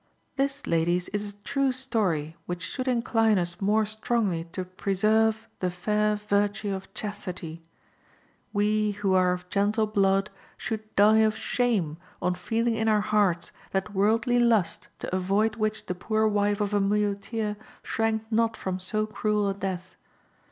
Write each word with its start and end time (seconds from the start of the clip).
"This, 0.35 0.65
ladies, 0.65 1.09
is 1.09 1.29
a 1.29 1.35
true 1.43 1.71
story, 1.71 2.35
which 2.47 2.63
should 2.63 2.87
incline 2.87 3.37
us 3.37 3.61
more 3.61 3.85
strongly 3.85 4.45
to 4.45 4.65
preserve 4.65 5.47
the 5.59 5.69
fair 5.69 6.15
virtue 6.15 6.73
of 6.73 6.91
chastity. 6.95 7.61
We 8.51 8.93
who 8.93 9.13
are 9.13 9.31
of 9.31 9.47
gentle 9.51 9.85
blood 9.85 10.31
should 10.57 10.81
die 10.95 11.19
of 11.19 11.35
shame 11.37 11.97
on 12.19 12.33
feeling 12.33 12.73
in 12.73 12.87
our 12.87 13.01
hearts 13.01 13.51
that 13.73 13.93
worldly 13.93 14.39
lust 14.39 14.87
to 15.01 15.15
avoid 15.15 15.57
which 15.57 15.85
the 15.85 15.93
poor 15.93 16.27
wife 16.27 16.61
of 16.61 16.73
a 16.73 16.79
muleteer 16.81 17.55
shrank 17.83 18.23
not 18.31 18.57
from 18.57 18.79
so 18.79 19.05
cruel 19.05 19.47
a 19.49 19.53
death. 19.53 19.97